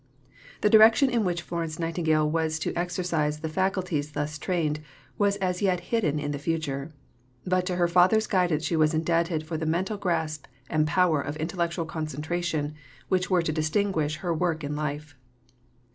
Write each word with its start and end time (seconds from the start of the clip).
The 0.61 0.69
direction 0.71 1.11
in 1.11 1.23
which 1.23 1.43
Florence 1.43 1.77
Nightingale 1.77 2.27
was 2.27 2.57
to 2.57 2.73
exercise 2.75 3.41
the 3.41 3.47
faculties 3.49 4.13
thus 4.13 4.39
trained 4.39 4.79
was 5.19 5.35
as 5.35 5.61
yet 5.61 5.79
hidden 5.93 6.17
in 6.17 6.31
the 6.31 6.39
future; 6.39 6.91
but 7.45 7.67
to 7.67 7.75
her 7.75 7.87
father's 7.87 8.25
guidance 8.25 8.63
she 8.63 8.75
was 8.75 8.95
indebted 8.95 9.45
for 9.45 9.57
the 9.57 9.67
mental 9.67 9.97
grasp 9.97 10.47
and 10.71 10.87
power 10.87 11.21
of 11.21 11.37
intellectual 11.37 11.85
concentration 11.85 12.73
which 13.09 13.29
were 13.29 13.43
to 13.43 13.51
distinguish 13.51 14.15
her 14.15 14.33
work 14.33 14.63
in 14.63 14.75
life. 14.75 15.15